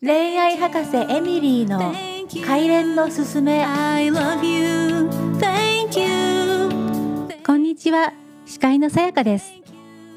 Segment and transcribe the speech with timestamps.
[0.00, 1.92] 恋愛博士エミリーの
[2.28, 5.08] 帰連のすすめ I love you.
[5.40, 7.36] Thank you.
[7.44, 8.12] こんにちは
[8.46, 9.52] 司会のさやかです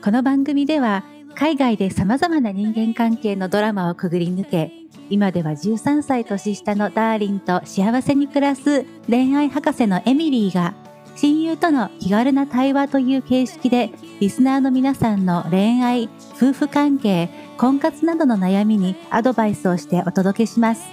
[0.04, 4.71] この番組では海外で様々な人間関係のドラマをくぐり抜け
[5.09, 10.75] 今では13歳年下のダーリンと幸せに暮らす恋愛博士のエミリーが
[11.16, 20.84] 親友との気軽な対話という形式でリスナーの皆さんの恋愛、夫婦関係、婚活などの悩みにアドバイスをしてお届けします。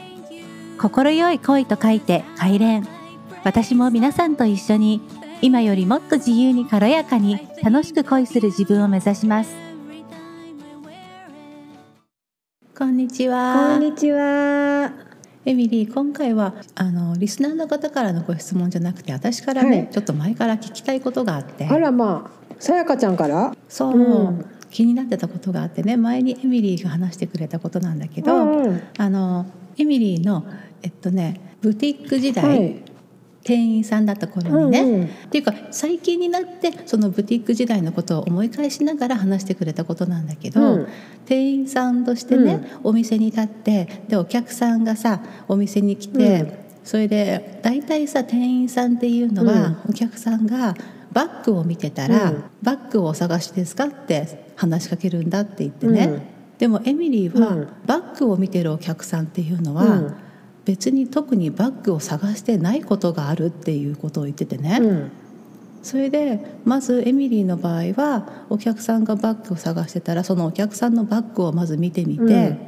[0.78, 2.82] 心よい恋と書いて快恋。
[3.44, 5.00] 私も皆さんと一緒に
[5.40, 9.68] 今よりもっと自由に軽やかに楽しく恋する自分を目指します。
[12.76, 13.80] こんにちこはん。
[13.80, 15.07] にちは。
[15.48, 21.66] エミリー、今回はあのリスナーの方からのご質問じゃなくて、私からね、はいちょっと前から聞きたいことがあって。
[21.66, 23.56] あらまあ、さやかちゃんから？
[23.66, 29.46] そう、うん気になってたことがあってね前にエミリーが話してくれたことなんだけど、うんうんあの
[29.78, 30.44] エミリーの
[30.82, 32.82] えっとねブティック時代、はい。
[33.44, 35.04] 店員さんだった頃にね、うんうん。
[35.04, 40.88] っていうか最近になってそのブティック時代のことを思い返しながら話してくれたことなんだけど、うん。
[41.26, 46.52] 店員さんとしてね、お店に立ってでお客さんがさお店に来て、うん。
[46.84, 49.90] それで大体さ店員さんっていうのは、うん。
[49.90, 50.74] お客さんが
[51.12, 52.44] バッグを見てたら、うん。
[52.62, 56.22] バッグをお探しですかって話しかけるんだって言ってね、うん。
[56.58, 57.68] でもエミリーは、うん。
[57.86, 60.16] バッグを見てるお客さんっていうのは、うん
[60.68, 65.10] 別に特にバッグを探してないことがあるっていうことを言っててね、うん。
[65.82, 72.58] それでまずエミリーの場合はお客さんがバッグを探してたらそのお客さんのバッグをまず見てみて、うん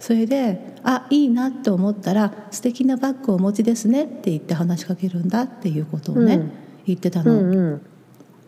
[0.00, 6.50] それで「あいいな」って思ったら「素敵なバッグをお持ちですね」って言って話しかけるんだっていうことをね、うん
[6.84, 7.34] 言ってたうの。
[7.34, 7.82] んうん。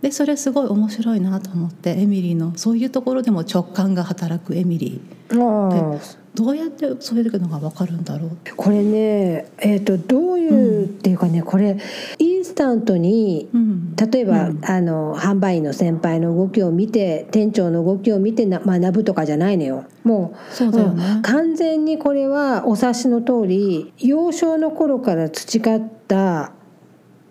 [0.05, 6.24] でそれすごい面白いなと思ってエミリーのそういうところでも直感が働くエミリーああ。
[6.34, 11.78] どうやってそういうのが分かるんだろうこれね、えっ、と、どういう、っていうかね、これ。
[12.19, 13.48] インスタントに。
[13.55, 26.52] うん例えば、うんあの販売員の先輩の動きを見て店長の動きを見てな学ぶとかじゃないのよもうそうだよねうん完全にこれはお察しの通り幼少の頃から培った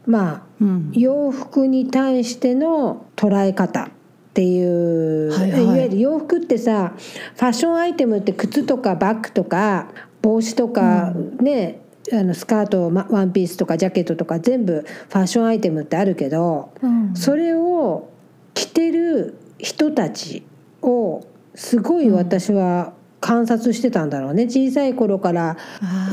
[0.05, 0.91] まあうん。
[0.93, 3.89] 洋服に対しての捉え方っ
[4.33, 5.63] ていう、はいはい。
[5.63, 9.89] いわゆる洋服ってさファッションアイテムって靴とかバッグとか
[10.21, 11.79] 帽子とか、ね
[12.11, 17.15] あのスカートまワンピースとかジャケットとか全部ファッションアイテムってあるけどうん。
[17.15, 18.09] それを
[18.53, 20.43] 着てる人たち
[20.81, 21.25] を
[21.55, 24.43] すごい私は観察してたんだろうね。
[24.43, 25.55] 小さい頃から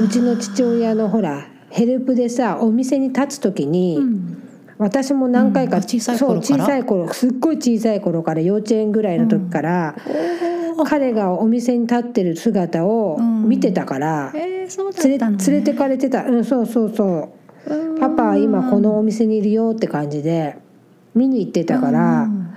[0.00, 4.42] うちの父親のほらヘルプでさお店に立つ時に、うん。
[4.78, 5.82] 私も何回か、うん。
[5.82, 6.42] あ小さい頃から？
[6.42, 9.94] そう小さい頃すっごい小さい頃から幼稚園ぐらいの時から、
[10.86, 16.24] 彼がお店に立ってる姿を見てたから、えー、ね、連れてかれてた。
[16.24, 17.28] うんそうそうそ
[17.68, 17.74] う。
[17.74, 18.00] うん。
[18.00, 20.56] パパは今このお店にいるよって感じで
[21.14, 22.54] 見に行ってたから、うん。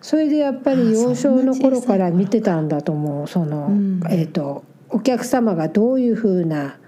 [0.00, 3.26] それでやっぱり幼少の頃から見てたんだと思う。
[3.28, 4.00] その、うん。
[4.08, 6.78] えっ、とお客様がどういうふうな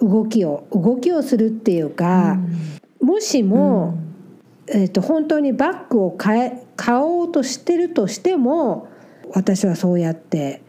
[0.00, 2.38] 動きを動きをするっていうか、
[3.00, 3.98] もしも、
[4.66, 8.88] えー、と本当にバッグを買え買おうとしてるとしても
[9.34, 10.62] 私はそうやって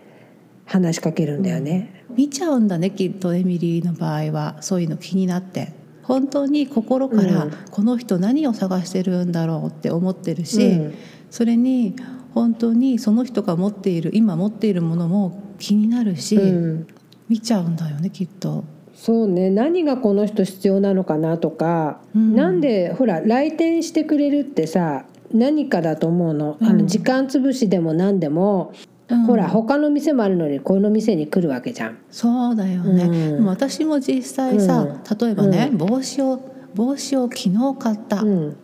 [0.65, 2.05] 話しかけるんだよね。
[2.15, 4.57] 見ちゃうんだねきっとエミリーの場合は。
[4.61, 5.73] そういうの気になって。
[6.03, 7.51] 本当に心からうん。
[7.71, 10.93] この人何を探してるんだろうって思ってるし、うん。
[11.29, 11.95] それに
[12.33, 16.87] 本当にその人が持っている今持っているものも気になるし、うん。
[17.29, 18.65] 見ちゃうんだよねきっと。
[19.01, 19.49] そうね。
[19.49, 22.35] 何がこの人必要なのかなとか、うん。
[22.35, 26.57] なんでほら来店してくれるってさ何かだと思うの？
[26.61, 26.77] あうん。
[26.77, 28.73] の時間潰しでも何でも、
[29.07, 29.23] うん。
[29.23, 31.97] ほら他の店もあるのにこの店に来るわけじゃん。
[32.11, 33.35] そうだよね、うん。
[33.37, 35.17] でも私も実際さ、うん。
[35.17, 35.77] 例えばね、うん。
[35.79, 36.39] 帽子を
[36.75, 38.55] 帽子を昨日買った、うん。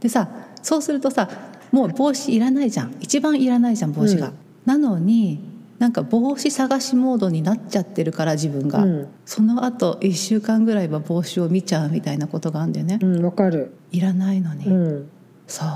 [0.00, 0.28] でさ
[0.62, 1.26] そうするとさ
[1.72, 2.94] もう帽子いらないじゃん。
[3.00, 4.34] 一番いらないじゃん帽子が、うん。
[4.66, 9.08] なのになんか帽子探しモードになっちゃってるから自分が、うん。
[9.24, 13.74] その後1週間ぐらいは帽子を見ちゃうみたいなことがあるんだよね、うんわかる。
[13.92, 15.10] いらないのに、うん。
[15.46, 15.68] そう。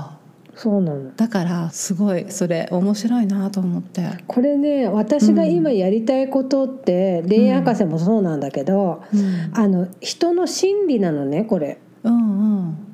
[0.55, 1.15] そうなの。
[1.15, 4.09] だからすごいそれ面白いなと思って。
[4.27, 9.51] これね私が今やりたいことって、恋愛博士もそうなんだけど、うん。
[9.53, 11.79] あの人の心理なのねこれ。
[12.03, 12.90] うんうん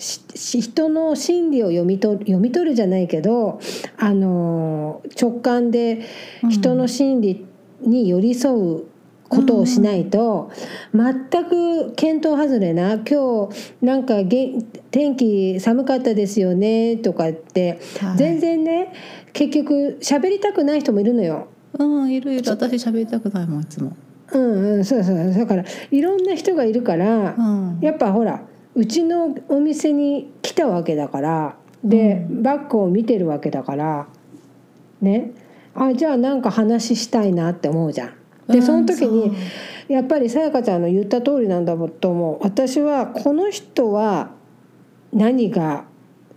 [0.00, 3.60] 人の心理を読み取る読み取るじゃないけど
[3.98, 6.06] あの直感で
[6.48, 7.46] 人の心理
[7.82, 8.84] に寄り添う
[9.28, 10.50] ことをしないと、
[10.92, 13.50] 全く見当外れな今日
[13.80, 14.54] なんかげ
[14.90, 18.16] 天気寒かったですよねとかって、はい。
[18.18, 18.92] 全然ね
[19.32, 21.46] 結局喋りたくない人もいるのよ。
[21.78, 22.50] うんいるいる。
[22.50, 23.96] 私喋りたくないもんいつも。
[24.32, 25.32] うんうんそうそう。
[25.32, 27.78] だからいろんな人がいるから、うん。
[27.80, 28.42] やっぱほら
[28.74, 34.06] うちのお店に来たわけだからで、バッグを見てるわけだから
[35.00, 35.32] ね。
[35.74, 38.14] あじゃあなんか話したいなって思うじゃん。
[38.48, 39.32] でうんその時に
[39.88, 42.38] やっぱりさやかちゃんの言った通りなんだと思う。
[42.42, 44.30] 私はこの人は
[45.12, 45.84] 何が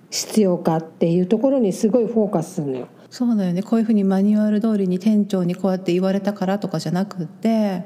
[0.10, 2.88] 必要かっていうところにすごいフォーカスするのよ。
[3.10, 3.62] そうだよね。
[3.62, 7.84] こういうふうにマニュアル通りに店長にこうやって言われたからとかじゃなくって、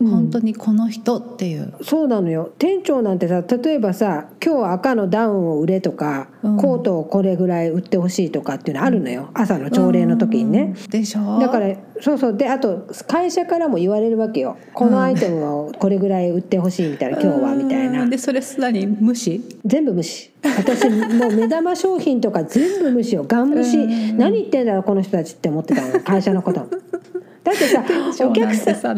[0.00, 0.08] うん。
[0.08, 1.72] 本当にこの人っていう。
[1.82, 2.52] そうなのよ。
[2.58, 6.56] 店長なんてさ例えばさ今日は赤のダウンを売れとか、うん。
[6.56, 10.74] コートをこれぐらい売ってほしいとかっていうのあるのよ、朝の朝礼の時にね。
[10.76, 10.90] うん。
[10.90, 11.38] でしょ？
[11.38, 12.36] だからそうそう。
[12.36, 14.56] であと会社からも言われるわけよ。
[14.74, 18.02] このアイテムをこれぐらい売ってほしいみたいな、今日はみたいな。
[18.02, 18.10] うん。
[18.10, 19.42] でそれすらに無視？
[19.66, 20.30] 全部無視。
[20.42, 23.24] 私もう目玉商品とか全部無視よ。
[23.28, 23.76] ガン無視。
[23.76, 24.16] うん。
[24.18, 26.00] 何言ってんだろうこの人たちって思ってたの。
[26.00, 26.60] 会社のこと。
[27.44, 27.84] だってさ
[28.26, 28.96] お客さん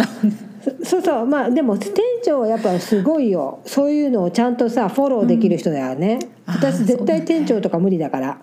[0.62, 1.92] そそうそうまあでも店
[2.24, 3.60] 長はやっぱすごいよ。
[3.64, 8.38] そういうのをちゃんとさフォローできる人だよね、あー私絶対店長とか無理だから。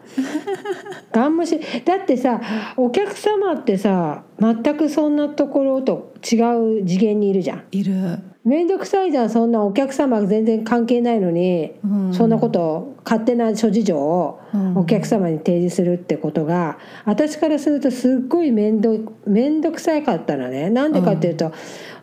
[1.12, 1.60] ガン無視。
[1.86, 2.40] だってさ
[2.78, 6.36] お客様ってさ全くそんなところと違
[6.82, 7.64] う次元にいるじゃん。
[7.72, 12.14] いる、面倒くさいじゃんそんなお客様が全然関係ないのに、うん。
[12.14, 14.78] そんなことを勝手な諸事情をうん。
[14.78, 18.96] お客様に提示するってことが私からするとすっごい面倒
[19.26, 20.70] 面倒くさかったのね。
[20.70, 21.52] なんでかっていうと、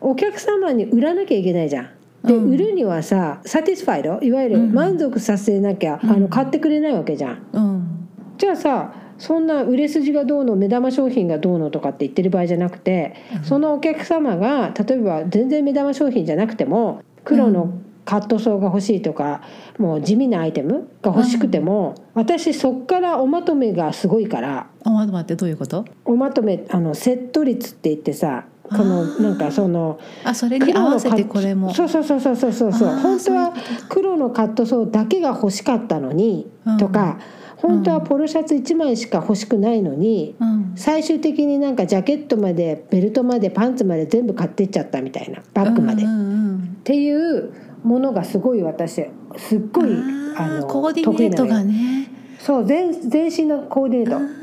[0.01, 1.89] お客様に売らなきゃいけないじゃん。
[2.23, 2.49] で、うん。
[2.49, 4.73] 売るにはさサティスファイドいわゆるうん。
[4.73, 7.47] 満足させなきゃ、あの買ってくれないわけじゃん。
[7.53, 8.09] うん。
[8.37, 17.73] じゃあさそんな売れ筋がどうの目玉商品がどうのとかって言ってる場合じゃなくて、そのお客様が例えば全然目玉商品じゃなくても黒の
[18.05, 19.41] カットソーが欲しいとか、
[19.79, 24.67] もう地味なアイテムが欲しくても、私そっからおまとめがすごいから。
[24.83, 25.83] あ待って待ってどういうこと？
[26.05, 29.99] おまとめあのセット率って言ってさこのなんかその。
[30.23, 31.73] あそれに合わせてこれも。
[31.73, 32.71] そうそうそうそうそうそう。
[32.97, 33.53] 本当は
[33.89, 36.49] 黒のカットソーだけが欲しかったのに、
[36.79, 37.19] とか
[37.57, 40.73] 本当はポロシャツ1枚しか欲しくないのに、うん。
[40.75, 46.23] 最終的になんかジャケットまでベルトまでパンツまで全部買ってっちゃったみたいなバッグまで、っうんうんう
[46.55, 46.77] ん。
[46.83, 47.51] ていう
[47.83, 49.05] ものがすごい私
[49.37, 49.89] すっごい
[50.37, 52.11] あのコーディネートがね。
[52.39, 54.35] そう全全身のコーディネート、うんうんう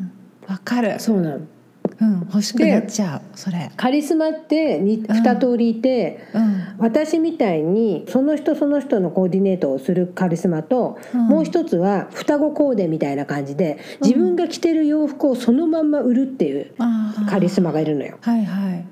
[0.00, 0.12] ん。
[0.48, 0.98] わかる。
[0.98, 1.46] そうなの
[2.04, 3.70] うん欲しくなっちゃうそれ。
[3.76, 6.74] カリスマってに2通りいて、うん。
[6.78, 11.26] 私みたいにその人その人のコーディネートをするカリスマと、うん。
[11.28, 16.74] もう一つは双子コーデみたいな感じで自分が着てる洋服をそのまんま売るっていう
[17.28, 18.18] カリスマがいるのよ。
[18.20, 18.86] はいはい。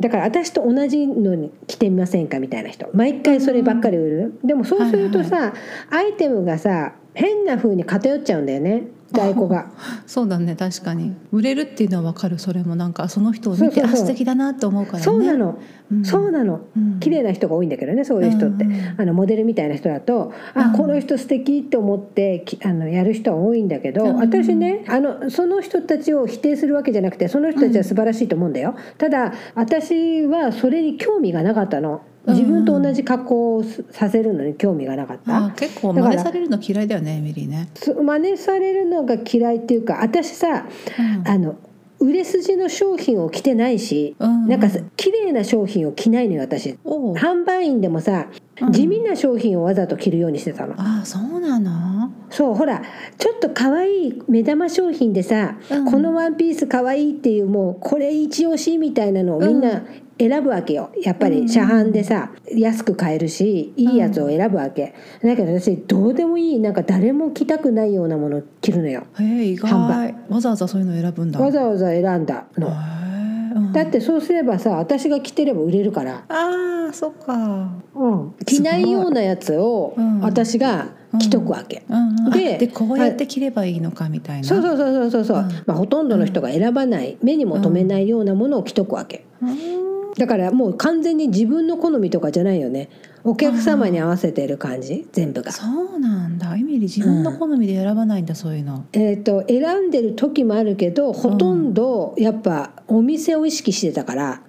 [0.00, 2.88] だから私と同じのに着てみませんかみたいな人。
[2.94, 5.52] 毎回そればっかり売る、でもそうするとさ、
[5.90, 9.66] アイテムがさ変な風に偏っちゃうんだよね在庫が。
[10.06, 11.14] そうだね確かに。
[11.32, 12.38] 売れるっていうのはわかる。
[12.38, 13.94] それもなんかその人を見てそうそうそう。
[13.94, 15.04] あ素敵だなと思うからね。
[15.04, 15.58] そうなの、
[15.92, 16.04] うん。
[16.04, 16.60] そうなの。
[16.76, 17.00] うん。
[17.00, 18.78] 綺麗な人が多いんだけどねそういう人って、うんうん。
[18.98, 20.72] あのモデルみたいな人だと、あうん。
[20.72, 24.16] この人素敵って思ってきあのやる人は多いんだけど、うん。
[24.16, 40.66] 私ねあのその人たちを否定するわけじゃなくてその人たちは素晴らしいと思うんだよ、ただ私はそれに興味がなかったの自分と同じ格好をすさせるのに興味がなかった、あー結構真似されるの嫌いだよねエミリーね、そ真似されるのが嫌いっていうか私さ
[40.98, 41.28] うん。
[41.28, 41.56] あの
[41.98, 46.78] 売れ筋の商品を着てないし、うんなんかさ綺麗な商品を着ないのよ私。
[46.82, 48.28] 販売員でもさ
[48.60, 48.72] うん。
[48.72, 52.10] 地味な商品をわざと着るようにしてたの、ああそうなの？
[52.30, 52.82] そうほら
[53.18, 55.84] ちょっと可愛い目玉商品でさ、うん。
[55.90, 59.82] このワンピース可愛いっていうもうこれ一押しみたいなのをみんな
[60.28, 60.90] 選ぶわけよ。
[61.02, 69.06] やっぱうんり車販でさ安く買えるしいいやつを選ぶわけ、だけど私どうでもいいなんか誰も着たくないようなものを着るのよ。
[69.18, 69.72] へえ意外。
[70.28, 71.40] わざわざそういうの選ぶんだ。
[71.40, 72.68] わざわざ選んだの、
[73.56, 73.72] うん。
[73.72, 77.70] だってそうすればさ私が着てれば売れるから、ああそっか。
[77.94, 80.20] うん、着ないようなやつをうん。
[80.20, 84.46] 私が着とくわけ、うんうん、でこうやって着ればいいのかみたいな。
[84.46, 85.24] そうそうそうそうそう。
[85.24, 85.62] そう、うん。
[85.66, 89.24] まあ、ほとんどの人が選ばない、目にも留めないようなものを着とくわけ。
[89.42, 92.88] うんだからもう完全に自分の好みとかじゃないよね。
[93.22, 95.52] お客様に合わせてる感じ全部が。
[95.52, 96.56] そうなんだ。
[96.56, 98.86] エミリー自分の好みで選ばないんだ、そういうの。
[98.92, 104.42] えー、と選んでる時もあるけどほとんどやっぱお店を意識してたから、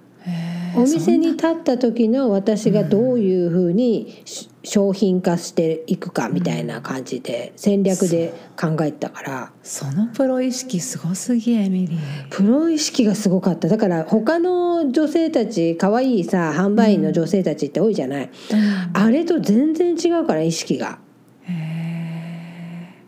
[0.76, 9.52] お店に立った時の私がどういうふうにし商品化していくかみたいな感じで戦略で考えてたから。
[9.64, 12.00] そのプロ意識すごすぎエミリー。
[12.30, 13.68] プロ意識がすごかった。
[13.68, 18.30] だから他の女性たち可愛いさ販売員の女性たちって多いじゃない、
[18.94, 21.00] あれと全然違うから意識が。
[21.44, 21.92] へえ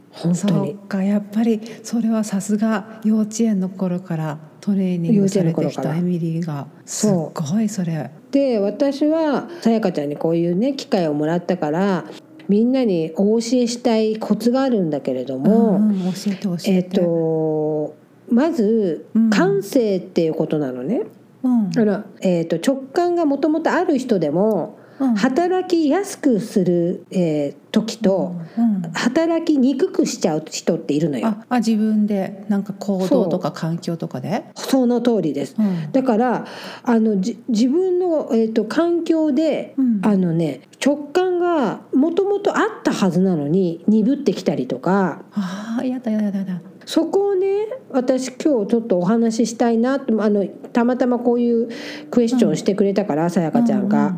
[0.10, 6.68] 本当そにうかやっぱりそれはさすが幼稚園の頃からトレーニングされてきたエミリーが。
[6.86, 8.10] すごいそれ。
[8.32, 12.06] で私はさやかちゃんにこういうね機会をもらったから
[12.48, 17.96] みんなにお教えしたいコツがあるんだけれども、うんうん教えて教えて、えっ、と
[18.30, 19.30] まずうん。
[19.30, 21.02] 感性っていうことなのね。
[21.44, 21.72] うん。
[21.78, 24.83] あのえー、と直感がもともとある人でもうん
[25.16, 28.82] 働きやすくする、えー時とうん。
[28.94, 31.30] 働きにくくしちゃう人っているのよ。
[31.30, 34.46] ああ自分でなんか行動とか環境とかで？
[34.54, 35.56] その通りです。
[35.58, 35.92] うん。
[35.92, 36.46] だから
[36.84, 40.02] あのじ自分の、えー、と環境で、うん。
[40.04, 45.24] あのね直感がもともとあったはずなのに鈍ってきたりとか。
[45.34, 51.70] ああやだやだやだそこをね私今日ちょっとお話ししたいなとあのたまたまこういう
[52.10, 54.16] クエスチョンをしてくれたからさやかちゃんが。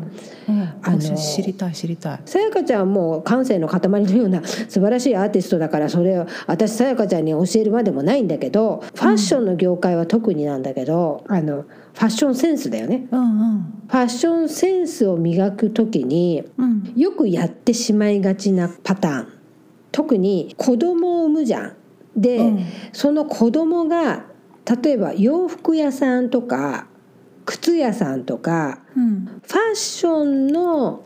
[0.82, 2.20] あの知りたい知りたい。
[2.24, 13.08] さやかちゃんはもう感性の塊のような素晴らしいアーティストだからそれを私さやかちゃんに教えるまでもないんだけどファッションの業界は特になんだけど、あのファッションセンスだよね。
[13.10, 13.24] うんう
[13.58, 13.62] ん。
[13.88, 16.92] ファッションセンスを磨く時にうん。
[16.94, 19.32] よくやってしまいがちなパターン。
[19.90, 21.76] 特に子供を産むじゃん。
[22.16, 22.64] で、うん。
[22.92, 24.24] その子供が
[24.82, 26.86] 例えば洋服屋さんとか
[27.44, 29.26] 靴屋さんとかうん。
[29.26, 31.04] ファッションの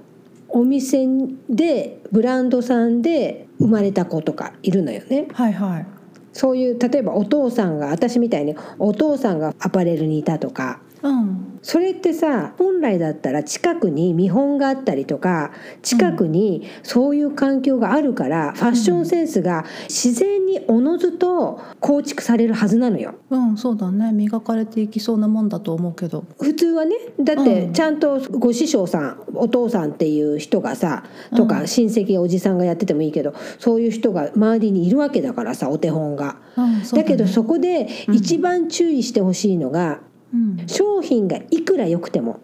[0.49, 1.07] お店
[1.49, 5.29] でブランドさんで生まれた子とかいるのよね。
[5.33, 5.87] はいはい。
[6.33, 11.59] そういう例えばお父さんが私みたいにお父さんがアパレルにいたとかうん。
[11.63, 15.53] それってさ本来だったら近くに見本があったりとか
[15.83, 23.15] 近くにそういう環境があるから、ファッションセンスが自然におのずと構築されるはずなのよ。
[23.31, 23.57] うん。
[23.57, 24.13] そうだね。
[24.13, 26.25] 磨かれていきそうなもんだと思うけど。
[26.41, 27.73] 普通はねだってうん。
[27.73, 31.05] ちゃんとご師匠さんお父さんっていう人がさ
[31.37, 36.37] とかうん親戚おじさんがやっててもいいけどそういう人が周りにいるわけだからさお手本が。
[36.57, 37.05] うんそうね。
[37.05, 40.01] だけどそこで一番注意してほしいのが、
[40.33, 40.67] うん。
[40.67, 42.41] 商品がいくら良くても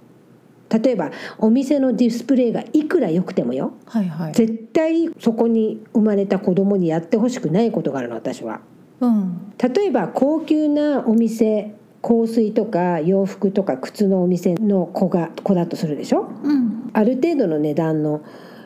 [0.69, 3.75] 例えばお店のディスプレイがいくら良くてもよ。
[3.87, 4.33] はいはい。
[4.33, 8.61] 絶対そこに生まれた子供にやってほしくないことがあるの私は。
[9.01, 9.53] うん。
[9.59, 16.29] 例えば高級なお店香水とか洋服とか靴のお店の子が子だとするでしょ？
[16.43, 16.91] うん。
[16.93, 18.23] ある程度の値段の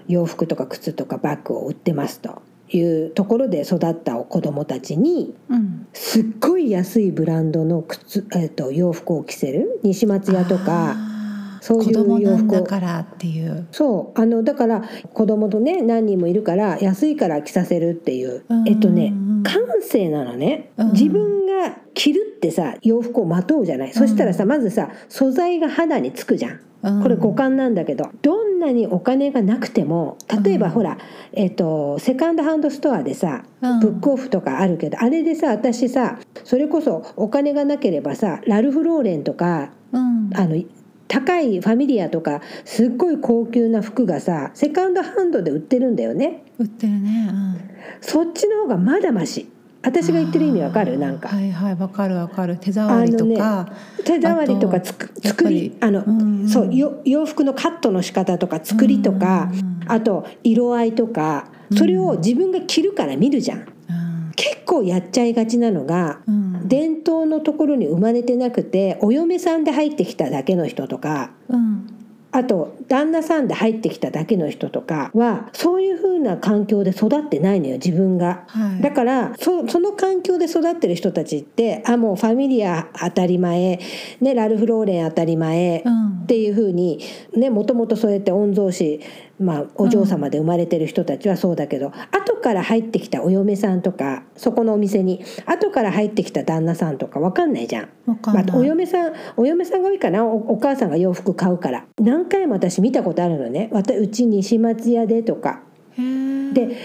[0.08, 5.86] 洋服とか靴とかバッグを売ってますというところで育った子供たちにうん。
[5.92, 9.80] すっごい安いブランドの靴、えっと洋服を着せる。
[9.82, 10.96] 西松屋とか
[11.60, 13.66] そういう洋服をだからっていう。
[13.72, 18.44] そうあのだから子供とね何人もいるから安いから着させるっていう。
[18.48, 18.68] うん。
[18.68, 20.70] えっとねうん感性なのね。
[20.76, 20.92] うん。
[20.92, 23.92] 自分が着るってさ洋服をまとうじゃない。
[23.92, 26.60] そしたらさまずさ素材が肌につくじゃん。
[26.82, 27.02] うん。
[27.02, 30.72] これ五感なんだけどどんなにお金がなくても例えばうん。
[30.72, 30.98] ほら、
[31.32, 33.80] えっとセカンドハンドストアでさうん。
[33.80, 40.30] ブックオフとかあるけどあれでさ私さそれこそお金がなければさラルフ・ローレンとかうん。
[40.34, 40.56] あの
[41.12, 46.44] 高いファミリアとかすっごい高級な服がさセカンドハンドで売ってるんだよね。
[46.58, 47.60] 売ってるね、うん、
[48.00, 49.50] そっちの方がまだまし
[49.82, 50.98] 私が言ってる意味わかる？
[50.98, 51.28] なんか。
[51.28, 51.74] はいはい。
[51.74, 52.58] わかるわかる。
[52.60, 53.72] 手触りとか、
[54.04, 59.90] 手触りとかつく作りあの、うんうんそうよ洋服のカットの仕方とか作りとか、うんうんうん。
[59.90, 63.66] あと色合いとかそれを自分が着るから見るじゃん
[64.70, 66.50] 構やっちゃいがちなのがうん。
[66.68, 71.86] 伝統のところに生まれてなくてお嫁さんで入ってきただけの人とかうん。
[72.32, 78.44] あと旦那さんで入ってきただけの人とかはそういう風な環境で育ってないのよ自分が。
[78.46, 78.82] はい。
[78.82, 83.80] だからそその環境で育ってる人たちってあもうファミリア当たり前、
[84.20, 86.10] ね、ラルフ・ローレン当たり前うん。
[86.22, 87.00] っていう風に
[87.32, 89.00] ねもともとそうやって御曹司、
[89.40, 97.88] まあ、お嬢様で生まれてる人たちはそうだけど、後から入ってきたお嫁さんとかそこのお店に後から入ってきた旦那さんとか分かんないじゃん。
[98.06, 101.86] わかんない、まあ、お嫁さんお嫁さんが多いかなおお母さんが洋服買うから。
[101.98, 103.70] 何回も私見たことあるのね。
[103.72, 105.62] うち西松屋でとか。
[105.96, 106.76] で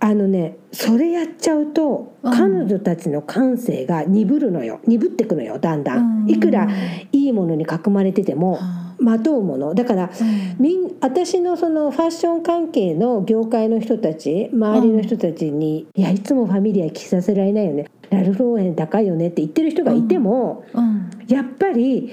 [0.00, 2.32] あのねそれやっちゃうと、うん。
[2.32, 4.80] 彼女たちの感性が鈍るのよ。
[4.86, 6.30] 鈍ってくのよだんだん、うん。
[6.30, 6.68] いくら
[7.12, 9.74] いいものに囲まれててもはまとうもの。
[9.74, 10.56] だからあうん。
[10.58, 17.86] みん私のそのファッション関係の業界の人たち周りの人たちに「いやいつもファミリア着させられないよね。
[18.10, 21.10] ラルフローレン高いよね」って言ってる人がいても、うん。
[21.28, 22.10] やっぱり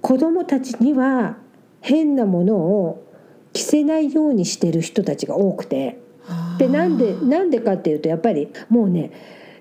[0.00, 1.36] 子供たちには
[1.80, 3.04] 変なものを
[3.52, 6.02] 着せないようにしてる人たちが多くて。
[6.22, 9.10] はあでなんでなんでかっていうとやっぱりもうね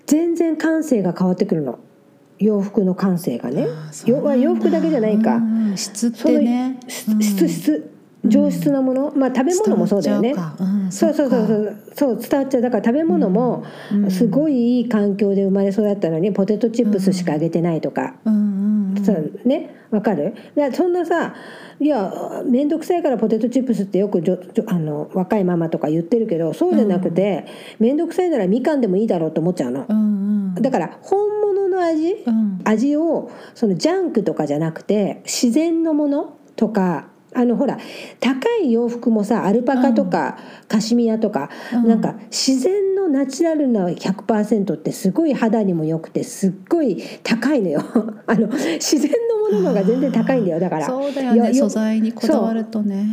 [0.05, 1.79] 全然感性が変わってくるの
[2.43, 3.67] 洋服の感性がね。
[4.05, 5.41] 洋服だけじゃないか、
[5.75, 6.77] 質ってね。
[6.87, 7.93] 質質
[8.25, 10.33] 上質なもの、まあ食べ物もそうだよね。
[10.89, 11.77] そうそうそうそう。
[11.95, 12.61] そう伝わっちゃう。
[12.61, 14.11] だから食べ物もうん。
[14.11, 18.52] すごいいい環境で生まれ育ったのにポテトチップスしかあげてないとか、うんうん
[19.01, 19.13] さ
[19.45, 20.33] ねわかる？
[20.55, 21.35] だそんなさ
[21.79, 22.11] いや
[22.45, 27.45] 面倒くさいからポテトチップスってよくじょじょあの若いママとか言ってるけどそうじゃなくて
[27.79, 29.85] 面倒、くさいならみかんでもいいだろうと思っちゃうの。
[30.61, 32.61] だから本物の味、うん。
[32.63, 37.77] 味をそのジャンクとかじゃなくて自然のものとかあのほら
[38.19, 40.37] 高い洋服もさアルパカとか、
[40.67, 41.87] カシミヤとか、うん。
[41.87, 47.81] なんか自然のナチュラルな100%ってすごい肌にも良くてすっごい高いのよ。
[48.27, 50.59] あの自然のものの方が全然高いんだよ。
[50.59, 51.53] だからそうだよね。
[51.53, 53.05] 素材にこだわるとね。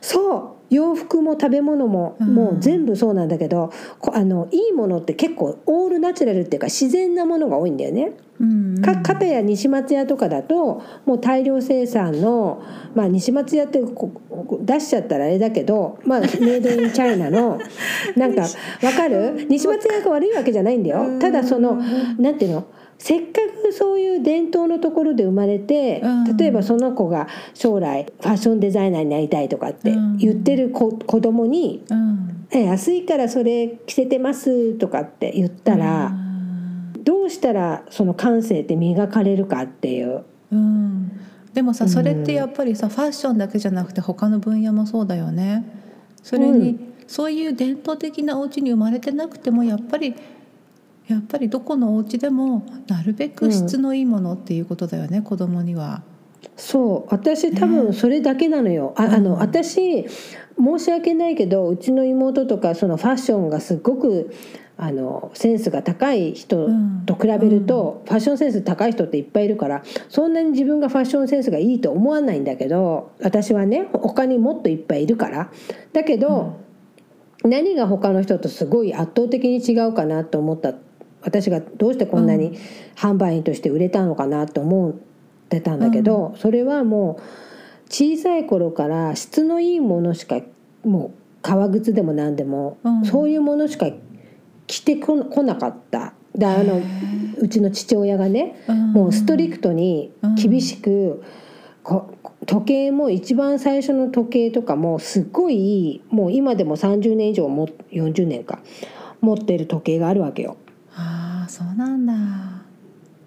[0.00, 2.34] そう洋服も食べ物も、うん。
[2.34, 8.12] もう全部そうなんだけどこあのいいものって結構オールナチュラルっていうか自然なものが多いんだよね。
[8.40, 8.76] うん。
[8.76, 12.62] うんか片や西松屋とかだともう大量生産の、
[12.94, 17.58] まあ、西松屋って出しちゃったらあれだけど、まあ、メイドインチャイナの
[18.16, 18.48] なんかわ
[18.96, 19.46] かる？
[19.48, 21.18] 西松屋が悪いわけじゃないんだよ。
[21.20, 21.78] ただその
[22.18, 22.64] なんていうの？
[23.02, 26.36] せっかくそういう伝統のところで生まれてうん。
[26.36, 36.12] 例えばその子が将来ファッションデザイナーになりたいとかって言ってる子子供にうん「え安いからそれ着せてます」とかって言ったら。
[37.04, 40.22] どうしたらその感性って磨かれるかっていう。
[40.52, 41.10] うん。
[41.52, 41.90] でもさうん。
[41.90, 45.64] それってやっぱりさファッションだけじゃなくて他の分野もそうだよね。
[46.22, 46.78] それに、う
[47.08, 50.14] そういう伝統的なお家に生まれてなくてもやっぱり
[51.08, 56.02] やっぱりどこのお家でもなるべく質のいいものっていうことだよね、子供には。
[56.56, 57.14] そう。
[57.14, 64.32] 私多分それだけなのよ、ああの私申し訳ないけどうちの妹とかそのファッションがすごく
[64.76, 67.02] あのセンスが高い人うん。
[67.04, 75.50] と比べると、ファッションセンス高い人っていっぱいいるからそんなに自分がファッションセンスがいいと思わないんだけど私はね他にもっといっぱいいるから。
[75.92, 76.60] だけど、
[77.44, 80.72] 何が他の人とすごい圧倒的に違うかなと思った
[81.22, 82.58] 私がどうしてこんなに
[82.96, 84.92] 販売員として売れたのかなと思っ
[85.48, 87.22] てたんだけど、それはもう
[87.88, 90.40] 小さい頃から質のいいものしか
[90.84, 93.04] もう革靴でも何でも、うん。
[93.04, 93.86] そういうものしか
[94.66, 96.14] 着てここなかった。
[96.34, 96.80] であの
[97.38, 101.22] うちの父親がね、もうストリクトに厳しく、
[101.82, 102.14] こ
[102.46, 108.60] 時計も一番最初の時計とかもすっごいもう今でも30年以上も40年か
[109.20, 110.56] 持ってる時計があるわけよ。
[111.52, 112.14] そうなんだ。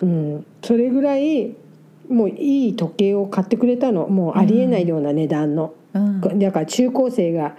[0.02, 1.56] うん、それぐらい
[2.10, 4.08] もういい時計を買ってくれたの。
[4.08, 6.40] もうありえないような値段の、うん。
[6.40, 7.56] だから中高生が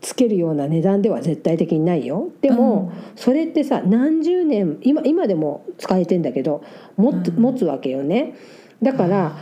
[0.00, 2.30] つけるような値段では絶対的にないよ。
[2.40, 6.64] でも、それってさ何十年今今でも使えてんだけど
[6.96, 7.42] 持つ,、うん。
[7.42, 8.34] 持つわけよね。
[8.82, 9.36] だから。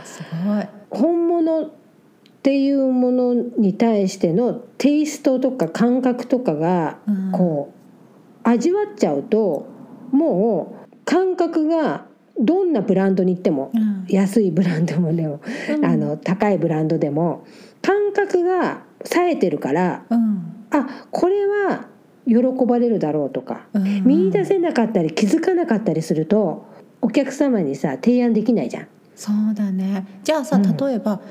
[0.89, 1.69] 本物っ
[2.43, 7.31] ていうものに対してのテイストとか感覚とかがうん。
[7.31, 7.77] こう
[8.49, 9.76] 味わっちゃうと
[10.11, 12.05] もう感覚が
[12.39, 14.05] どんなブランドに行ってもうん。
[14.07, 15.85] 安いブランドもでもうん。
[15.85, 17.45] あの高いブランドでも
[17.81, 20.67] 感覚が冴えてるからうん。
[20.71, 21.87] あこれは
[22.27, 24.03] 喜ばれるだろうとかうん。
[24.03, 26.65] 見出せなかったり気づかなかったりすると
[27.01, 28.87] お客様にさ提案できないじゃん。
[29.15, 30.05] そうだね。
[30.23, 30.77] じゃあさうん。
[30.77, 31.21] 例えば、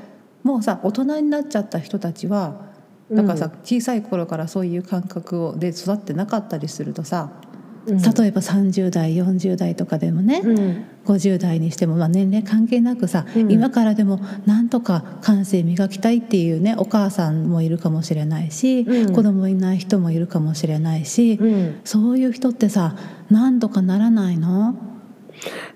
[0.43, 2.67] もうさ大人になっちゃった人たちは
[3.11, 7.46] だからさ、小さい頃からそういう感覚をで育ってなかったりするとさ、うん
[7.87, 10.85] 例えば30代40代とかでもね、うん。
[11.05, 13.53] 50代にしても、まあ、年齢関係なくさ、うん。
[13.53, 19.15] 今からでもなんとか感性磨きたいっていうねお母さんもいるかもしれないし、うん。
[19.15, 21.81] 子供いない人もいるかもしれないし、うん。
[21.85, 22.97] そういう人ってさ
[23.31, 24.77] なんとかならないの？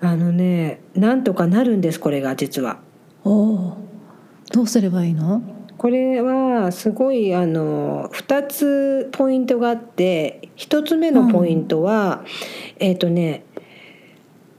[0.01, 2.81] あのねなんとかなるんですこれが実は。
[3.23, 3.77] おお
[4.51, 5.43] どうすればいいの？
[5.81, 12.23] これはすごいあの2つポイントがあって1つ目のポイントは、
[12.79, 13.47] えっ、とね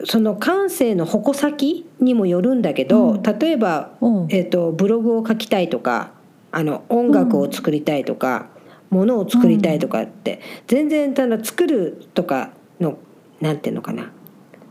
[0.04, 3.22] その感性の矛先にもよるんだけど、うん。
[3.22, 6.10] 例えば、おうえー、とブログを書きたいとか
[6.52, 8.50] あの音楽を作りたいとか、
[8.90, 12.98] ものを作りたいとかって、全然ただ作るとかの
[13.42, 14.12] なんていうのかな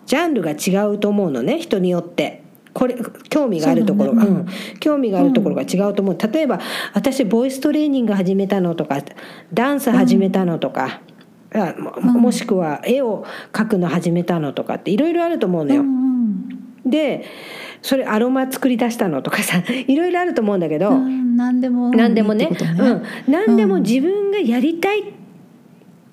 [0.05, 2.40] ジャンルが違うと思うのね人によって。
[2.73, 2.97] これ
[3.29, 4.47] 興味があるところが、ねうん
[4.79, 6.61] 興味があるところが違うと思う、例えば
[6.95, 9.03] 私ボイストレーニング始めたのとか
[9.53, 11.01] ダンス始めたのとか、
[11.53, 15.83] あももしくは絵を描くの始めたのとかっていろいろあると思うのよ。
[15.83, 16.01] うん
[16.87, 17.25] で
[17.83, 23.83] それアロマ作り出したのとかさ いろいろあると思うんだけど、うんうん何でも何でもねいいってことうん、何でもうん。
[23.83, 25.05] 自分がやりたい、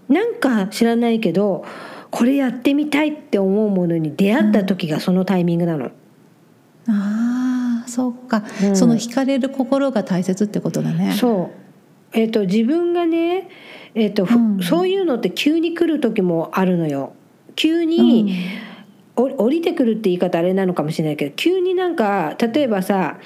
[0.08, 1.66] なんか知らないけど
[2.12, 5.92] これやってみたいって思うものに出会った時がそのタイミングなの。
[6.88, 8.76] ああそうか、うん。
[8.76, 11.14] その惹かれる心が大切ってことだね。
[11.14, 11.52] そ
[12.14, 13.50] う、えっと自分がね、
[13.96, 14.64] えっとふうん。
[14.64, 17.14] そういうのって急に来る時もあるのよ。
[17.56, 18.34] 急に、
[19.16, 23.18] お降りてくるって言い方あれなのかもしれないけど急になんか例えばさ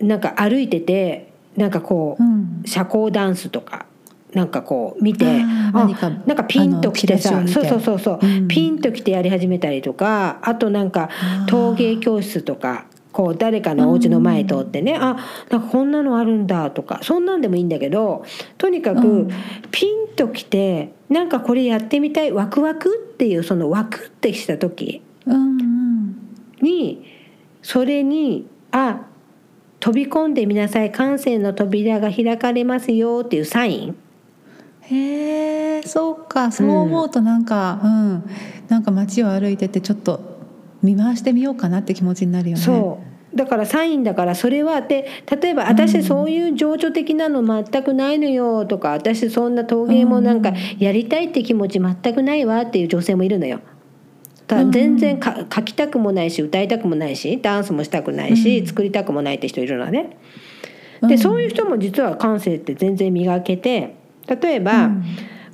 [0.00, 2.62] なんか歩いててなんかこう、うん。
[2.64, 3.86] 社交ダンスとか
[4.34, 8.48] なんかこう見て何かなんかピンときてさそうそうそうそう、うん。
[8.48, 11.10] ピンときてやり始めたりとかあとなんか
[11.46, 15.16] 陶芸教室とかこう誰かのお家の前通ってね、あ
[15.50, 18.24] なんかこんなのあるんだとかそんなんでもいいんだけど
[18.56, 19.28] とにかくうん。
[19.70, 26.16] ピンときてなんかこれやってみたいワクワクっていうそのワクってした時うんうん。
[26.62, 27.04] に
[27.62, 29.02] それにあ
[29.80, 33.96] 飛び込んでみなさい感性の扉が開かれますよっていうサイン
[34.82, 38.24] へえそうかそう思うとなんかうん、
[38.68, 40.20] なんか街を歩いててちょっと
[40.82, 42.62] 見回してみようかなって気持ちになるよね。
[42.62, 43.36] そう。
[43.36, 45.08] だからサインだからそれはで
[45.40, 53.60] 例えば私そういう情緒的なの全くないのよとか私そんな陶芸もなんかやりたいって気持ち全くないわっていう女性もいるのよ。
[54.48, 58.66] だから全然か書きたくもないし歌いたくもないしダンスもしたくないし、うん。
[58.66, 60.18] 作りたくもないって人いるのね。
[61.00, 61.08] うん。
[61.08, 64.01] でそういう人も実は感性って全然磨けて
[64.40, 65.04] 例えば、うん。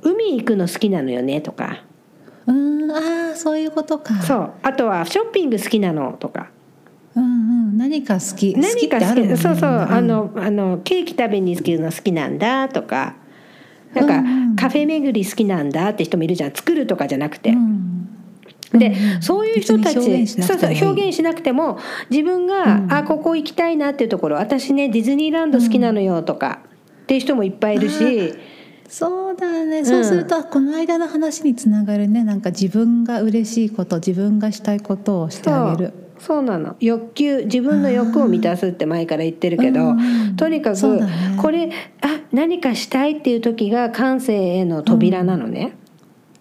[0.01, 1.83] 海行くの好きなのよね」とか。
[2.47, 4.15] うんああそういうことか。
[4.21, 4.51] そう。
[4.63, 6.49] あとは「ショッピング好きなの」とか。
[7.15, 9.35] うんうん何か好き何か好きね。
[9.35, 13.15] そうそう、あのあのケーキ食べに行くの好きなんだとか。
[13.93, 14.55] なんか、うんうん。
[14.55, 16.51] カフェ巡り好きなんだって人もいるじゃん。
[16.51, 17.49] 作るとかじゃなくて。
[17.49, 18.07] うん。
[18.71, 20.91] で、そういう人たち表現しなそうそうくてもいい。
[20.91, 21.77] 表現しなくても
[22.09, 22.93] 自分が、うん。
[22.93, 26.59] あここ行きたいなっていうところ私ねディズニーランド好きなのよとか、
[27.03, 28.35] っていう人もいっぱいいるし
[28.89, 29.85] そうだね。
[29.85, 32.23] そうすると、この間の話につながるね。
[32.23, 35.93] なんか自分が嬉しいこと自分がしたいことをしてあげる。
[36.17, 36.41] そう。
[36.41, 36.75] なの。
[36.79, 39.93] 欲求自分の欲を満たすって前から言ってるけど、
[40.37, 41.07] とにかくね。
[41.37, 41.71] これ
[42.01, 45.73] あ何かしたいっていう時が感性への扉なのね。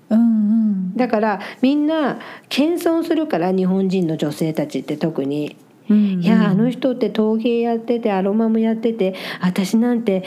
[0.08, 0.96] うんうん。
[0.96, 5.56] だからみんな謙遜するから日本人の女性たちって特に。
[5.90, 10.22] いやあの人って陶芸やっててアロマもやってて私なんて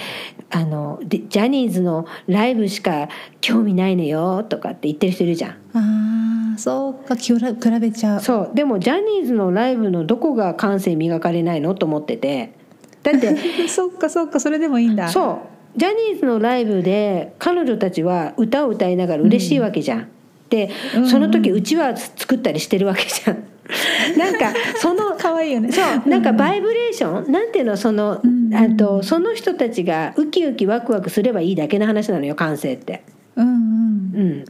[0.52, 3.08] あのでジャニーズのライブしか
[3.40, 5.52] 興味ないのよとかって言ってる人いるじゃん。
[5.74, 7.34] ああそうか比
[7.80, 8.22] べちゃう。
[8.22, 8.52] そう。
[8.54, 11.74] でもジャニーズのライブのどこが感性磨かれないの？
[11.74, 12.54] と思ってて。
[13.04, 13.36] だって
[13.68, 15.08] そっかそっかそれでもいいんだ。
[15.08, 15.42] そ
[15.76, 15.80] う。
[15.80, 20.08] ジャニーズのライブで彼女たちは歌を歌いながら嬉しいわけじゃん。
[20.50, 21.08] でうん。
[21.08, 23.44] その時うちわ作ったりしてるわけじゃん。
[24.18, 25.72] なんかその可愛いよね。
[25.72, 28.42] そうなんかバイブレーションなんていうのそのうん。
[28.54, 33.04] あとその人たちがウキウキワクワクすればいいだけの話なのよ感性って。
[33.36, 33.52] うんうん。
[34.14, 34.46] うん、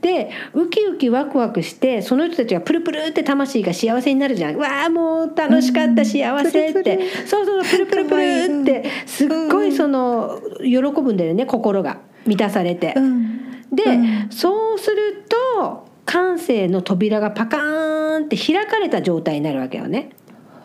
[0.00, 4.56] でウキウキワクワクしてその人たちがプルプルって魂が幸せになるじゃん。
[4.56, 6.98] わあもう楽しかった、うん幸せって。
[7.26, 11.98] そうそうプルプルプルってすっごいその喜ぶんだよね心が。
[12.26, 12.94] 満たされて。
[12.96, 13.40] うん。
[13.72, 14.26] で、うん。
[14.30, 20.10] そうすると感性の扉がパカーンって開かれた状態になるわけよね。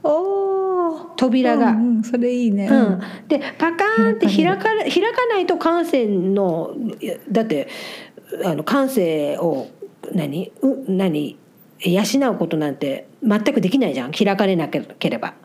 [0.02, 1.06] おー。
[1.18, 1.70] 扉が。
[1.70, 2.68] うんうんそれいいね。
[2.68, 6.72] うん、でパカーンって開開かれ開かないと感性の
[7.32, 7.68] だって
[8.44, 9.68] あの感性を
[10.14, 10.52] 何？
[10.64, 11.38] う何？
[11.82, 14.12] 養うことなんて全くできないじゃん。
[14.14, 15.36] 開かれなければ。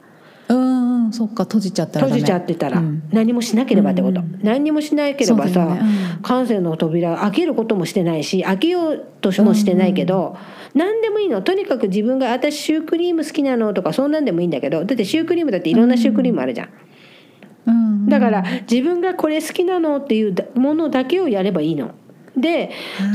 [0.49, 0.80] うんうん
[1.13, 3.03] そっか閉じちゃったら閉じちゃってたら、うん。
[3.13, 4.35] 何もしなければってこと、うん。
[4.35, 5.81] うん何にもしなければさ、ね。
[6.17, 6.23] うん。
[6.23, 10.37] 感性の扉開けることもしてないし開けようともしてないけど、
[10.75, 11.43] 何でもいいの。
[11.43, 16.69] とにかく自分が「私シュークリーム好きなの」とかそんなんでもいいんだけどだってシュークリームだっていろんなシュークリームあるじゃん。
[17.67, 17.75] うん。
[17.75, 21.93] うんだから自分がこれ好きなのっていうものだけをやればいいの。
[22.37, 22.71] で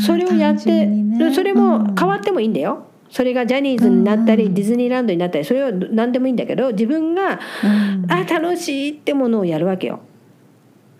[0.05, 1.33] それをやって、にね。
[1.33, 2.87] それも変わってもいいんだよ。
[3.15, 4.49] それがジャニーズになったり、うん。
[4.49, 8.11] うんディズニーランドになったりそれは何でもいいんだけど自分が、うん。
[8.11, 10.01] あ楽しいってものをやるわけよ。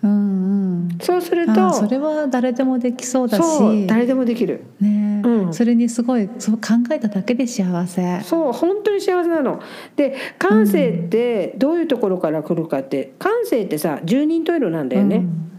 [0.02, 0.98] うんうん。
[0.98, 3.86] そうするとそれは誰でもできそうだし。
[3.86, 4.64] 誰でもできる。
[4.80, 5.20] ね。
[5.26, 5.52] うん。
[5.52, 8.20] それにすごいそう考えただけで幸せ。
[8.22, 9.60] そう本当に幸せなの。
[9.96, 15.16] で感性ってどういうところから来るかって感性ってさ十人十色なんだよね。
[15.16, 15.50] うん。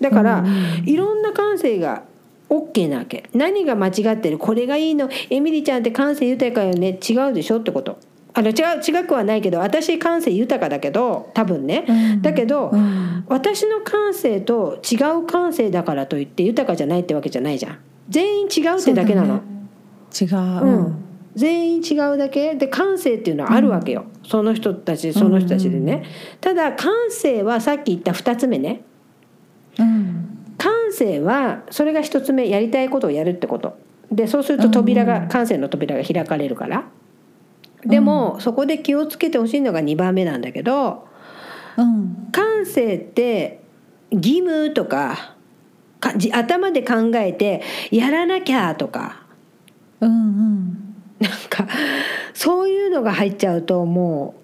[0.00, 0.88] だから、うんうん。
[0.88, 2.04] いろんな感性が
[2.48, 3.28] OK なわけ。
[3.34, 4.38] 何が間違ってる？
[4.38, 5.08] これがいいの？
[5.30, 6.98] エミリちゃんって感性豊かよね？
[7.08, 7.98] 違うでしょってこと。
[8.34, 12.22] あの違う違くはないけど私感性豊かだけど多分ね、うん。
[12.22, 13.24] だけど、うん。
[13.28, 17.78] 私の感性と違う感性だからといって豊かじゃないってわけじゃないじゃん。
[18.10, 19.36] 全員違うってだけなの。
[19.36, 19.40] ね。
[20.20, 21.04] 違う、うん。
[21.34, 22.54] 全員違うだけ？
[22.54, 26.04] で感性っていうのはあるわけよ、その人たちその人たちでね、
[26.40, 28.82] ただ感性はさっき言った2つ目ね。
[29.78, 30.22] うん。
[30.22, 30.25] 感
[30.96, 33.78] 性はそれが一つ目やりたいことをやるってこと。
[34.10, 36.84] でそうすると扉が、うん感性の扉が開かれるから。
[37.84, 41.06] でも、そこで気をつけてほしいのが2番目なんだけど
[41.76, 42.28] うん。
[42.32, 43.60] 感性って
[44.10, 45.36] 義務とか
[46.00, 49.22] かじ頭で考えてやらなきゃとか。
[50.00, 50.94] うんうん。
[51.20, 51.66] なんか
[52.34, 54.34] そういうのが入っちゃうとも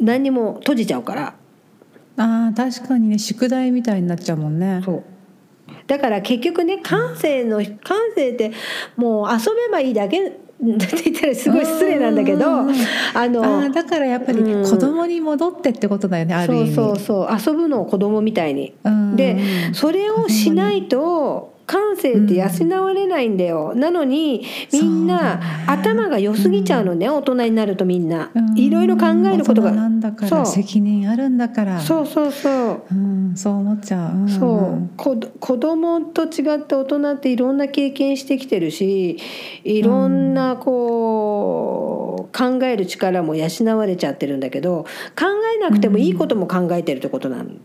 [0.00, 1.34] う何にも閉じちゃうから。
[2.16, 4.82] あー確かにね宿題みたいになっちゃうもんね。
[4.84, 5.04] そう
[5.88, 8.52] だから結局ね感性の感性って
[8.96, 12.66] もう遊べばいいだけって言ったらすごい失礼なんだけどあ
[13.28, 14.64] のだからやっぱりうん。
[14.64, 16.74] 子供に戻ってってことだよね、ある意味。
[16.74, 17.52] そうそうそう。
[17.54, 18.74] 遊ぶのを子供みたいに。
[18.84, 19.16] うん。
[19.16, 28.58] でそれをしないと感性って養われないんだよ、なのにみんな、頭が良すぎちゃうのね、大人になるとみんな、うん。
[28.58, 29.68] いろいろ考えることが。
[29.68, 30.38] 大人なんだかそう。
[30.38, 31.78] ら責任あるんだから。
[31.78, 32.82] そうそうそう。
[32.90, 34.28] うん、そう思っちゃう、うん。
[34.28, 34.88] そう。
[34.96, 39.18] こ子供と違って大人っていろんな経験してきてるし
[39.64, 44.84] いろんなこう考える力も養われちゃってるんだけど
[45.18, 47.60] 考えなくてもいいことも考えてるってことなん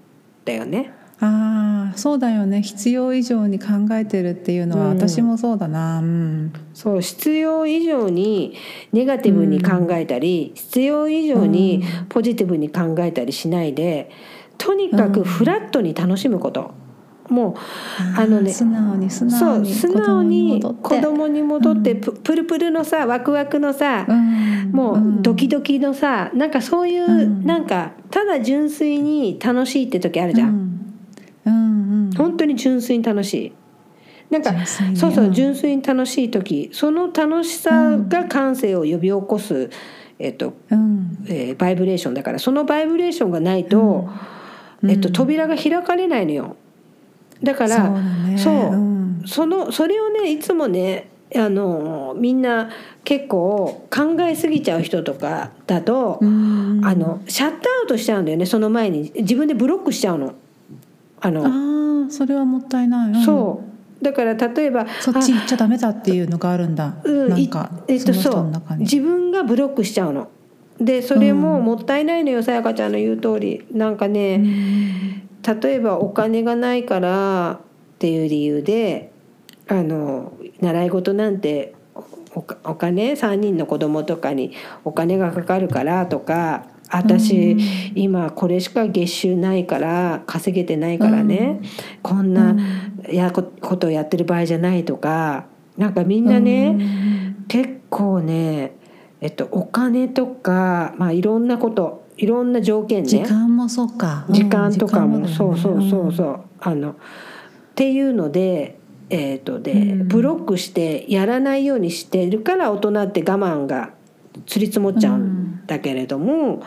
[0.46, 0.92] だよね。
[1.20, 2.62] ああそうだよね。
[2.62, 4.98] 必要以上に考えてるっていうのはうん。
[4.98, 6.00] 私もそうだな。
[6.00, 6.54] うん。
[6.74, 8.56] そう必要以上に
[8.92, 14.10] ネガティブに考えたり、必要以上にポジティブに考えたりしないで
[14.58, 16.72] とにかくフラットに楽しむこと。
[17.30, 24.72] もうあのね素直に素直にそう素直に子子供供に戻ってププルプルのさワクワクのさ、うん。
[24.72, 27.46] もうドキドキのさなんかそういう、うん。
[27.46, 30.83] なんかただ純粋に楽しいって時あるじゃん、
[31.46, 32.06] うんうん。
[32.06, 33.54] うん本当に純粋に楽しい。
[34.30, 39.70] なんかそうそううん純粋に楽しい時その楽しさが感性を呼び起こす、
[40.18, 41.26] えっとうん。
[41.28, 44.10] えーバイブレーションだからそのバイブレーションがないと、
[44.82, 44.92] うん。
[44.92, 46.56] えっと、扉が開かれないのよ。
[47.44, 48.38] だからそうだね。
[48.38, 48.54] そう。
[48.54, 49.24] うん。
[49.26, 52.70] そのそれをねいつもねあのみんな
[53.04, 56.82] 結構考えすぎちゃう人とかだと、うん。
[56.84, 59.12] あのシャットアウトしちゃうんだよねその前に。
[59.16, 60.34] 自分でブロックしちゃうの。
[61.24, 63.26] あのああそれはもったいない、うん。
[63.26, 63.64] そ
[64.02, 64.04] う。
[64.04, 68.52] だから例えばそっち行っちゃダメだっていうのがあるんだ、うんなんかいえっとそう。
[68.80, 70.30] 自分がブロックしちゃうの。
[70.80, 73.66] でそれももったいないのよさやかちゃんの言う通り。
[73.72, 74.44] なんかね、
[75.62, 77.58] 例えばお金がないからっ
[78.00, 79.14] ていう理由で
[79.70, 81.74] あの習い事なんて
[82.36, 84.52] お金3人の子供とかに
[84.84, 87.58] お金がかかるからとか私、
[87.96, 91.62] 今これしか月収ないから稼げてないからね、
[92.02, 92.56] こんな
[93.12, 95.46] やこことをやってる場合じゃないとか
[95.78, 96.78] なんかみんなね、
[97.48, 98.76] 結構ね、
[99.22, 103.10] えっと、お金とか、まあ、いろんなこといろんな条件ね。
[103.10, 104.26] 時間もそうか。
[104.30, 106.96] 時間とかも、そうそうそうそう、あのっ
[107.76, 108.78] ていうので,、
[109.10, 110.08] えー、とでうん。
[110.08, 113.92] ブロックしてやらないようにしてるから大人って我慢が
[114.46, 115.18] つり積もっちゃう
[115.64, 116.64] んだけれども、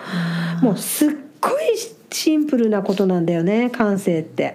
[0.63, 1.63] もうすっごい
[2.11, 4.55] シンプルなことなんだよね感性って。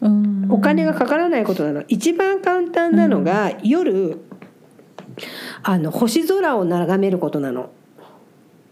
[0.00, 4.20] うんお金がかからないことなの一番簡単なのが、夜
[5.62, 7.70] あの星空を眺めることなの。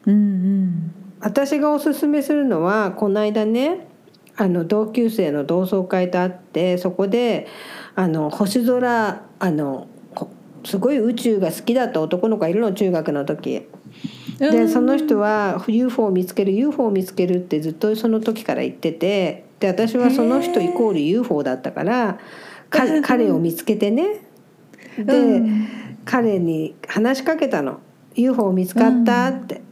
[0.06, 3.88] うんうん私がおすすめするのはこの間ね
[4.36, 7.48] あの同級生の同窓会と会ってそこで
[7.94, 10.30] あの星空あのこ
[10.64, 13.66] すごい宇宙が好きだった男の子がいるの中学の時。
[14.38, 22.18] でその人は UFO を見つける UFO を見つけるってずっとその時から言っててで私はその人イコール UFO だったから
[22.70, 24.20] か彼を見つけてね。
[24.98, 25.68] で、うん。
[26.04, 27.80] 彼に話しかけたの
[28.14, 29.62] 「UFO 見つかった?」って。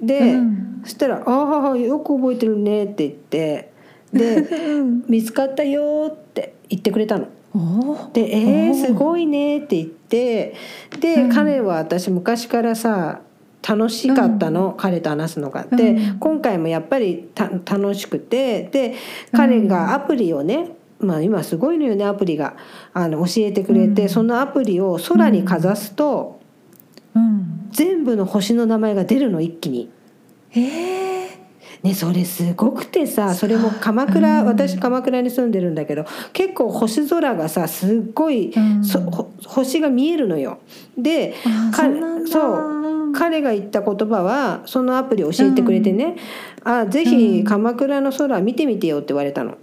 [0.00, 0.80] で、うん。
[0.84, 3.70] そしたら「ああよく覚えてるね」って言って
[4.12, 4.48] で
[5.08, 7.26] 「見つかったよ」って言ってくれたの。
[8.12, 8.74] で「えー。
[8.74, 10.54] すごいね」って言って
[11.00, 11.30] で、うん。
[11.30, 13.20] 彼は私昔からさ
[13.66, 15.64] 楽しかったの、彼と話すのが。
[15.64, 16.18] で、うん。
[16.18, 18.94] 今回もやっぱりた楽しくてで
[19.32, 22.56] 彼がアプリをね、まあ、今すごいのよねアプリが。
[22.92, 24.08] あの教えてくれて、うん。
[24.08, 26.40] そのアプリを空にかざすと、
[27.14, 27.68] うん。
[27.70, 29.90] 全部の星の名前が出るの一気に。
[30.54, 31.13] ええ
[31.84, 34.46] ね、それすごくてさそれも鎌倉、うん。
[34.46, 38.82] 私鎌倉に住んでるんだけど結構星空がさすっごい、うん。
[39.46, 40.60] 星が見えるのよ。
[40.96, 41.34] で
[42.26, 46.16] そう彼が言った言葉はそのアプリ教えてくれてね
[46.64, 49.58] 「あぜひ鎌倉の空見てみてよ」って言われたの。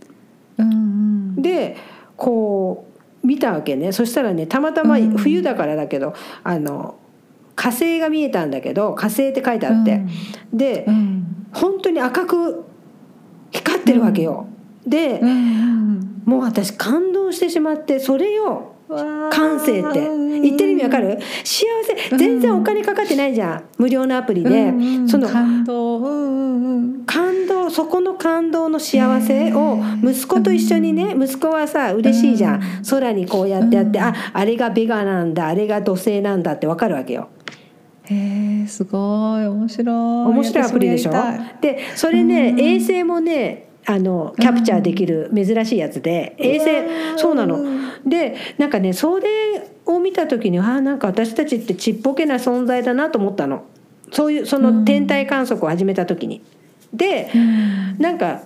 [0.60, 1.42] うんうん。
[1.42, 1.76] で
[2.18, 2.86] こ
[3.24, 3.92] う見たわけね。
[3.92, 5.18] そしたらねたまたまうん。
[5.18, 6.96] 冬だからだけど、あの
[7.56, 10.06] 火星が見えたんだけど火星って書いてあって、
[10.54, 12.64] で、うん本当に赤く
[13.52, 14.48] 光ってるわけよ。
[14.86, 15.30] で、うん。
[15.30, 15.72] うん
[16.24, 20.08] もう私感動してしまってそれようん感性って。
[20.42, 21.18] 言ってる意味わかる？
[21.44, 22.16] 幸せ。
[22.16, 23.64] 全然お金かかってないじゃん。
[23.80, 25.98] 無料のアプリで、うんうんその感動。
[25.98, 27.06] うんうんうん。
[27.06, 34.06] 感動そこの感動の幸せを息子と一緒にね息子はさ嬉しいじゃん、空にこうやってやって、うん。
[34.06, 37.30] ああれがベガなんだあれが土星なんだってわかるわけよ。
[38.06, 39.46] へえすごい。
[39.48, 39.96] 面白い。
[39.96, 41.12] 面白いアプリでしょ？
[41.62, 42.60] でそれね、うん。
[42.60, 47.60] 衛星もねあのキャプチャーできる珍しいやつで、衛星そうなの。
[48.06, 49.28] でなんかねそれ
[49.86, 53.66] を見た時にあーなんか私たちってちっぽけな存在だなと思ったの。
[54.12, 56.42] そういうその天体観測を始めた時に。
[56.94, 57.32] で、
[57.98, 58.42] なんか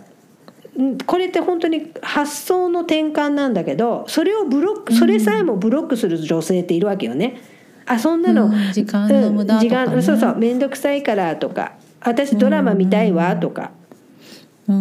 [0.80, 7.42] んこれって本当に発想の転換なんだけどそれをブロックそれさえもブロックする女性っているわけよね。
[7.86, 10.02] あそんなの、うん時間の無駄とかね。
[10.02, 13.72] そうそう面倒くさいからとか私ドラマ見たいわとか、
[14.68, 14.80] うんう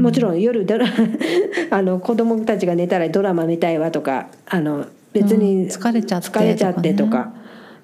[0.00, 0.02] ん。
[0.02, 0.86] もちろん夜ドラ
[1.70, 7.32] あの子供たちが寝たらドラマ見たいわとかあの別うんに疲れちゃって疲れちゃってととか。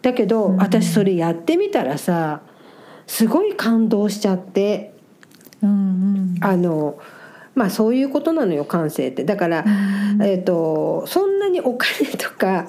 [0.02, 2.40] だけど、私それやってみたらさ
[3.06, 4.92] すごい感動しちゃって。
[5.62, 6.36] うんうん。
[6.40, 6.98] あの
[7.54, 9.24] まあそういうことなのよ感性って。
[9.24, 9.64] だから、
[10.22, 12.66] えっとそんなにお金とか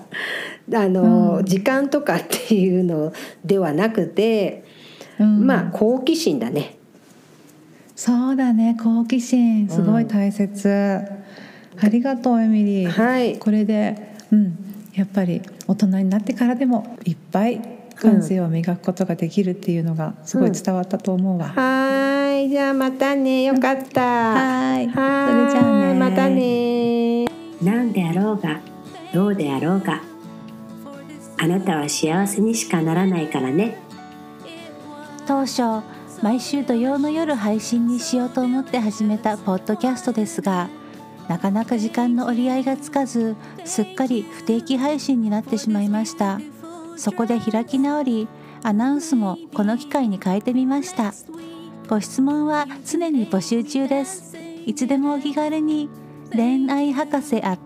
[0.72, 3.12] あの、時間とかっていうの
[3.44, 4.64] ではなくて、
[5.20, 5.46] うん。
[5.46, 6.78] まあ好奇心だね。
[7.96, 8.78] そうだね。
[8.82, 9.68] 好奇心。
[9.70, 11.02] すごい大切、
[11.80, 13.38] ありがとうエミリー、はい。
[13.38, 14.58] これでうん。
[14.94, 17.60] やっぱり大人になってからでもいっぱい
[17.96, 22.50] 感性を磨くことができるっていうのがすごい伝わったと思うわ、はーい。
[22.50, 23.44] じゃあまたね。
[23.44, 24.02] よかった。
[24.02, 24.88] はい。
[24.88, 25.52] はーい。
[25.52, 26.00] それじゃあね。
[26.00, 27.26] またね。
[27.62, 28.60] 何であろうが
[29.14, 30.02] どうであろうが
[31.44, 33.78] あなたは幸せにしかならないからね。
[35.28, 35.86] 当初
[36.22, 40.70] 毎週土曜の夜配信にしようと思って始めたポッドキャストですが
[41.28, 46.40] なかなか時間の折り合いがつかずすっかり不定期配信になってしまいました。
[46.96, 48.28] そこで開き直り
[48.64, 51.14] アナウンスもこの機会に変えてみました。
[51.90, 54.38] ご質問は常に募集中です。
[54.66, 55.90] いつでもお気軽に
[56.32, 57.60] 恋愛博士 at